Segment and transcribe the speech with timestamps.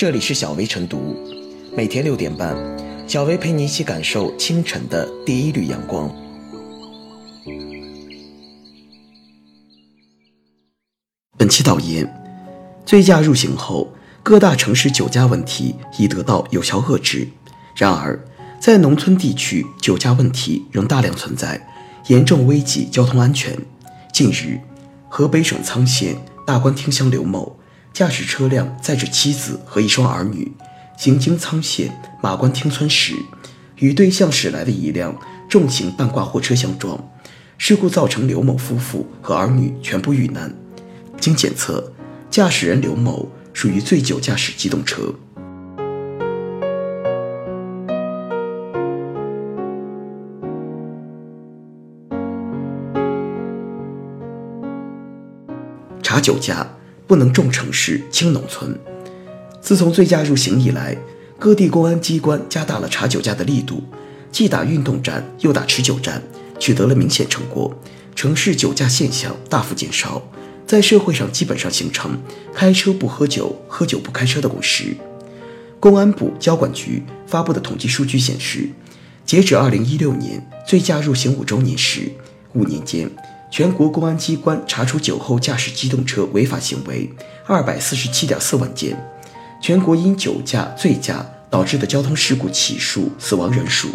[0.00, 1.14] 这里是小薇晨读，
[1.76, 2.56] 每天六点半，
[3.06, 6.10] 小薇陪你一起感受清晨的第一缕阳光。
[11.36, 12.10] 本期导言：
[12.86, 13.92] 醉驾入刑后，
[14.22, 17.28] 各大城市酒驾问题已得到有效遏制。
[17.76, 18.18] 然而，
[18.58, 21.60] 在农村地区，酒驾问题仍大量存在，
[22.06, 23.54] 严重危及交通安全。
[24.14, 24.58] 近日，
[25.10, 27.59] 河北省沧县大关厅乡刘某。
[27.92, 30.52] 驾驶车辆载着妻子和一双儿女，
[30.96, 33.14] 行经沧县马关町村时，
[33.76, 35.14] 与对向驶来的一辆
[35.48, 36.98] 重型半挂货车相撞，
[37.58, 40.54] 事故造成刘某夫妇和儿女全部遇难。
[41.18, 41.92] 经检测，
[42.30, 45.14] 驾驶人刘某属于醉酒驾驶机动车。
[56.02, 56.66] 查酒驾。
[57.10, 58.72] 不能重城市轻农村。
[59.60, 60.96] 自从醉驾入刑以来，
[61.40, 63.82] 各地公安机关加大了查酒驾的力度，
[64.30, 66.22] 既打运动战，又打持久战，
[66.60, 67.74] 取得了明显成果。
[68.14, 70.22] 城市酒驾现象大幅减少，
[70.64, 72.16] 在社会上基本上形成
[72.54, 74.96] “开车不喝酒，喝酒不开车”的共识。
[75.80, 78.68] 公安部交管局发布的统计数据显示，
[79.26, 82.12] 截止2016年醉驾入刑五周年时，
[82.52, 83.10] 五年间。
[83.50, 87.10] 全国公安机关查处酒后驾驶机动车违法行为
[87.46, 88.96] 二百四十七点四万件，
[89.60, 93.88] 全国因酒驾、醉驾导致的交通事故起数、死亡人数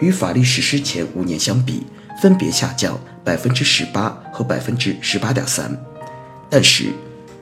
[0.00, 1.82] 与法律实施前五年相比，
[2.22, 5.78] 分别下降百分之十八和百分之十八点三。
[6.48, 6.86] 但是，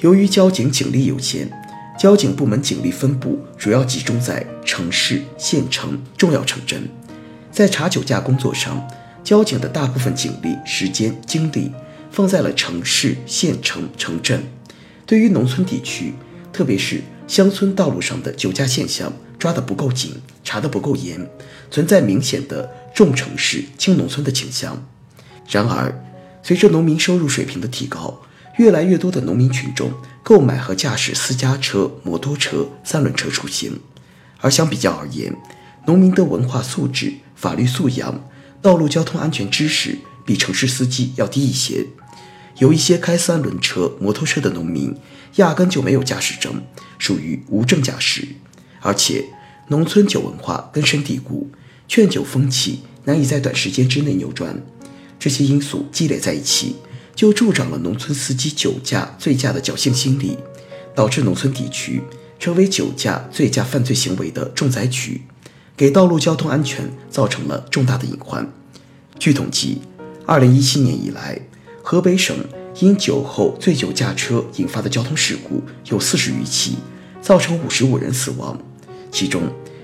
[0.00, 1.50] 由于交警警力有限，
[1.98, 6.86] 交警部门警力分布主要集中在城市、县城、重要城镇，
[7.50, 8.86] 在查酒驾工作上。
[9.24, 11.72] 交警的大部分警力、时间、精力
[12.12, 14.44] 放在了城市、县城、城镇，
[15.06, 16.12] 对于农村地区，
[16.52, 21.26] 特别是乡村道路上的酒驾现象抓得不够紧，查得不够严，
[21.70, 24.86] 存在明显的重城市轻农村的倾向。
[25.48, 26.04] 然而，
[26.42, 28.20] 随着农民收入水平的提高，
[28.58, 29.90] 越来越多的农民群众
[30.22, 33.80] 购买和驾驶私家车、摩托车、三轮车出行，
[34.40, 35.34] 而相比较而言，
[35.86, 38.22] 农民的文化素质、法律素养。
[38.64, 41.86] 道路交通安全知识比城市司机要低一些，
[42.60, 44.96] 有一些开三轮车、摩托车的农民
[45.34, 46.62] 压根就没有驾驶证，
[46.98, 48.26] 属于无证驾驶。
[48.80, 49.26] 而且，
[49.68, 51.50] 农村酒文化根深蒂固，
[51.86, 54.58] 劝酒风气难以在短时间之内扭转。
[55.18, 56.76] 这些因素积累在一起，
[57.14, 60.38] 就助长了农村司机酒驾、醉驾的侥幸心理，
[60.94, 62.00] 导致农村地区
[62.38, 65.20] 成为酒驾、醉驾犯罪行为的重灾区。
[65.76, 68.48] 给道路交通安全造成了重大的隐患。
[69.18, 69.80] 据统计，
[70.24, 71.40] 二零一七年以来，
[71.82, 72.36] 河北省
[72.78, 76.76] 因酒后醉酒驾车引发的交通事故有四十余起，
[77.20, 78.56] 造成五十五人死亡。
[79.10, 79.42] 其中，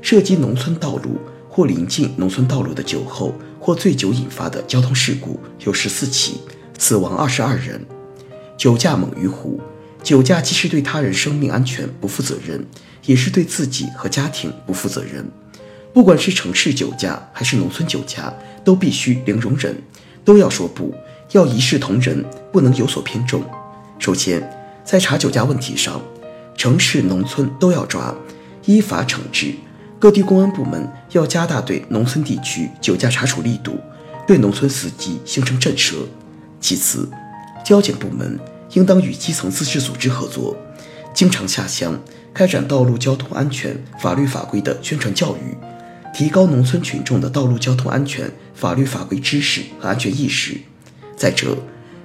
[0.00, 6.40] 涉及农村道路或临近农村道路的酒后或醉酒引发的交通事故有十四起，
[6.78, 7.84] 死亡二十二人。
[8.56, 9.60] 酒驾猛于虎，
[10.00, 12.64] 酒驾既是对他人生命安全不负责任，
[13.06, 15.28] 也是对自己和家庭不负责任。
[15.92, 18.32] 不管是城市酒驾还是农村酒驾，
[18.64, 19.76] 都必须零容忍，
[20.24, 20.94] 都要说不，
[21.32, 23.42] 要一视同仁，不能有所偏重。
[23.98, 24.42] 首先，
[24.84, 26.00] 在查酒驾问题上，
[26.56, 28.14] 城市、农村都要抓，
[28.64, 29.54] 依法惩治。
[29.98, 33.78] 各地公安部门要加大对农村地区酒驾查处力度，
[34.26, 35.96] 对农村司机形成震慑。
[36.58, 37.08] 其次，
[37.64, 38.40] 交警部门
[38.72, 40.56] 应当与基层自治组织合作，
[41.12, 42.00] 经常下乡
[42.32, 45.54] 开展道路交通安全法律法规的宣传教育。
[46.12, 50.56] 提高农村群众的道路交通安全法律法规知识和安全意识。
[51.16, 51.56] 再者，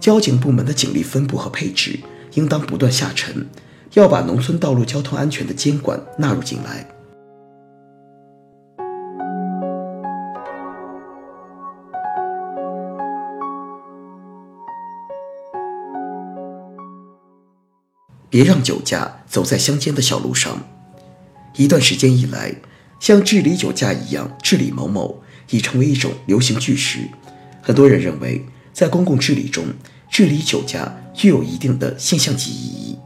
[0.00, 2.00] 交警部门的警力分布和配置
[2.34, 3.46] 应当不断下沉，
[3.94, 6.86] 要把农村道路交通安全的监管纳入进来。
[18.30, 20.58] 别让酒驾走在乡间的小路上。
[21.56, 22.54] 一段时间以来。
[23.00, 27.08] 像治理酒驾一样治理某某，已成为一种流行句式。
[27.62, 28.44] 很多人认为，
[28.74, 29.64] 在公共治理中，
[30.10, 32.98] 治理酒驾具有一定的现象级意义。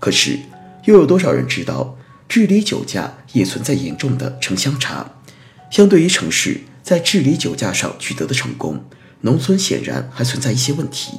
[0.00, 0.38] 可是，
[0.86, 1.96] 又有多少人知道，
[2.26, 5.12] 治理酒驾也存在严重的城乡差？
[5.70, 8.82] 相对于城市在治理酒驾上取得的成功，
[9.20, 11.18] 农村显然还存在一些问题。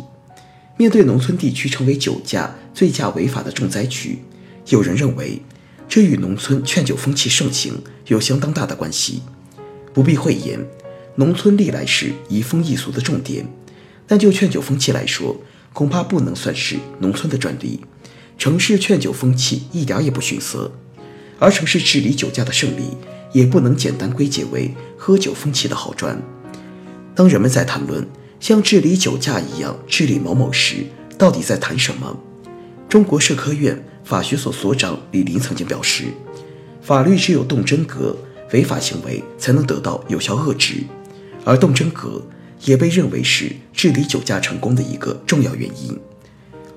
[0.75, 4.23] 面对农村地区成为酒驾、醉驾违法的重灾区，
[4.69, 5.39] 有人认为。
[5.87, 9.21] 这与农村劝酒风气盛行有相当大的关系。
[9.93, 10.59] 不必讳言，
[11.15, 13.45] 农村历来是移风易俗的重点。
[14.07, 15.37] 但就劝酒风气来说，
[15.71, 17.81] 恐怕不能算是农村的专利。
[18.37, 20.71] 城市劝酒风气一点也不逊色。
[21.39, 22.97] 而城市治理酒驾的胜利，
[23.31, 26.21] 也不能简单归结为喝酒风气的好转。
[27.15, 28.07] 当人们在谈论
[28.39, 30.85] 像治理酒驾一样治理某某时，
[31.17, 32.17] 到底在谈什么？
[32.89, 36.05] 中国社科院法学所所长李林曾经表示
[36.81, 38.15] ：“法律只有动真格，
[38.51, 40.83] 违法行为才能得到有效遏制，
[41.43, 42.21] 而动真格
[42.65, 45.99] 也被认为是治理酒驾成功的一个重要原因。”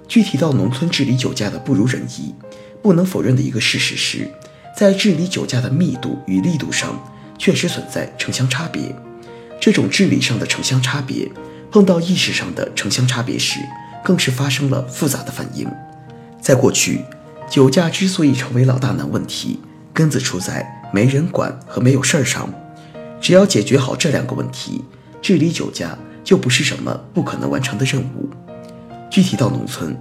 [0.08, 2.32] 具体到农村治理酒驾的不如人意，
[2.80, 4.30] 不能否认的一个事实是，
[4.76, 8.94] 在治理酒驾的密度与力度上，确实存在城乡差别。
[9.60, 11.28] 这种治理上的城乡差别，
[11.72, 13.58] 碰到意识上的城乡差别时，
[14.04, 15.66] 更是发生了复杂的反应。
[16.46, 17.00] 在过去，
[17.50, 19.58] 酒驾之所以成为老大难问题，
[19.92, 22.48] 根子出在没人管和没有事儿上。
[23.20, 24.84] 只要解决好这两个问题，
[25.20, 28.30] 治理酒驾就不是什么不可能完成的任务。
[29.10, 29.96] 具体到农村，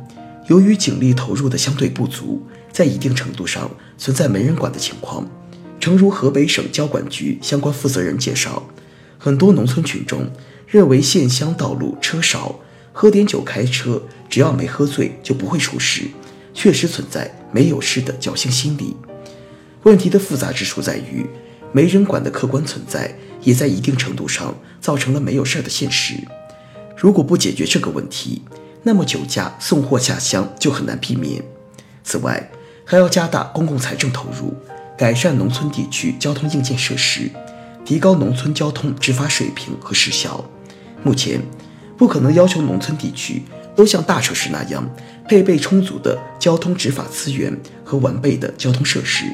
[0.46, 5.28] 由于警力投入的相对不足，在一定程度上存在没人管的情况。
[5.80, 8.62] 诚如河北省交管局相关负责人介绍，
[9.18, 10.30] 很多农村群众
[10.68, 12.60] 认为县乡道路车少，
[12.94, 16.04] 喝点酒开车，只要没喝醉就不会出事，
[16.56, 18.96] 确实存在没有事的侥幸心理。
[19.84, 21.28] 问题的复杂之处在于，
[21.72, 26.16] 没人管的客观存在，也在一定程度上造成了没有事的现实。
[26.98, 28.42] 如果不解决这个问题，
[28.82, 31.44] 那么酒驾送货下乡就很难避免。
[32.04, 32.50] 此外，
[32.86, 34.56] 还要加大公共财政投入，
[34.98, 37.30] 改善农村地区交通硬件设施，
[37.84, 40.44] 提高农村交通执法水平和时效。
[41.04, 41.42] 目前，
[41.98, 43.44] 不可能要求农村地区
[43.76, 44.90] 都像大城市那样
[45.28, 49.26] 配备充足的交通执法资源和完备的交通设施，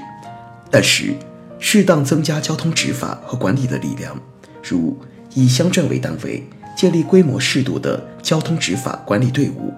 [0.69, 1.15] 但是，
[1.59, 4.19] 适当增加交通执法和管理的力量，
[4.63, 4.97] 如
[5.33, 6.43] 以乡镇为单位。
[6.73, 9.71] 建立规模适度的交通执法管理队伍，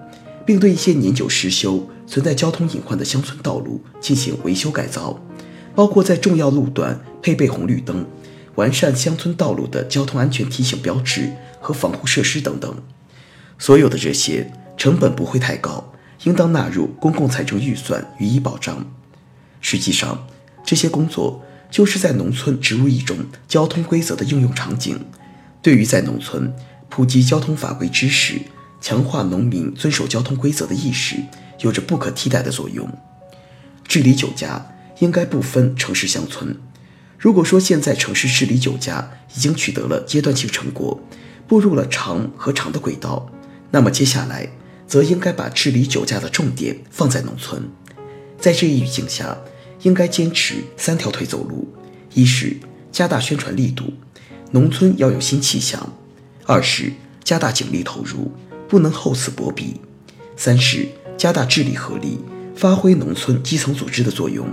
[0.46, 5.20] 并对一些年久失修、存在交通隐患的乡村道路进行维修改造，
[5.74, 8.06] 包括在重要路段配备红绿灯、
[8.54, 12.74] 完善乡村道路的交通安全提醒标志和防护设施等等。
[13.58, 15.92] 所有的这些成本不会太高，
[16.24, 18.84] 应当纳入公共财政预算予以保障。
[19.60, 20.26] 实际上，
[20.64, 23.16] 这些工作就是在农村植入一种
[23.48, 24.98] 交通规则的应用场景，
[25.62, 26.52] 对于在农村。
[26.90, 28.40] 普及交通法规知识，
[28.80, 31.16] 强化农民遵守交通规则的意识，
[31.60, 32.88] 有着不可替代的作用。
[33.88, 34.64] 治理酒驾
[35.00, 36.56] 应该不分城市乡村。
[37.18, 41.00] 如果说现在城市治理酒驾已经取得了阶段性成果，
[41.48, 43.28] 步入了长和长的轨道，
[43.72, 44.48] 那么接下来
[44.94, 47.68] 则应该把治理酒驾的重点放在农村。
[48.38, 49.36] 在这一语境下，
[49.82, 51.66] 应该坚持三条腿走路：
[52.12, 52.56] 一是
[52.92, 53.92] 加大宣传力度，
[54.52, 55.92] 农村要有新气象。
[56.46, 56.92] 二是
[57.24, 58.30] 加大警力投入，
[58.68, 59.80] 不能厚此薄彼；
[60.36, 60.86] 三是
[61.16, 62.20] 加大治理合力，
[62.54, 64.46] 发挥农村基层组织的作用。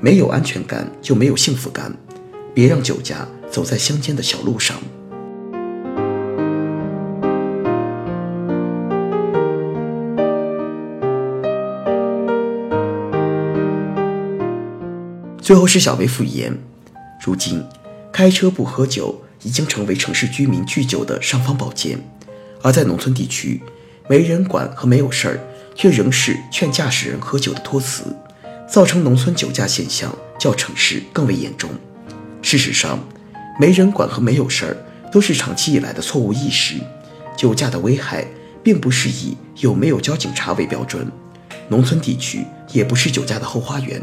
[0.00, 1.96] 没有安全感就没有幸福感，
[2.52, 4.82] 别让酒驾走在乡间的小路上。
[15.42, 16.56] 最后是小薇复言，
[17.20, 17.62] 如今
[18.10, 19.20] 开车不喝酒。
[19.44, 21.98] 已经成为城市居民拒酒的尚方宝剑，
[22.62, 23.60] 而在农村地区，
[24.08, 25.40] 没人管和没有事儿，
[25.74, 28.04] 却仍是劝驾驶人喝酒的托词，
[28.68, 31.68] 造成农村酒驾现象较城市更为严重。
[32.40, 33.00] 事实上，
[33.58, 34.76] 没人管和没有事儿
[35.10, 36.76] 都是长期以来的错误意识。
[37.36, 38.24] 酒驾的危害
[38.62, 41.10] 并不是以有没有交警察为标准，
[41.66, 44.00] 农村地区也不是酒驾的后花园。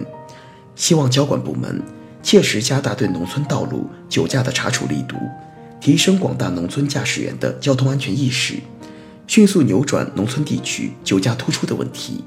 [0.79, 1.83] 希望交管部门。
[2.21, 5.15] 切实加大对农村道路酒驾的查处力度，
[5.79, 8.55] 提升广大农村驾驶员的交通安全意识，
[9.25, 12.24] 迅速扭转农村地区酒驾突出的问题，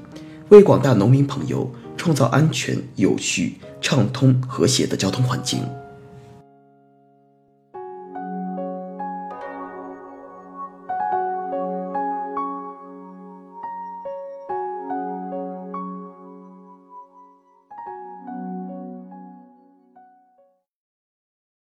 [0.49, 5.63] 为广大农民朋友创造安全、有序、畅通、和谐的交通环境。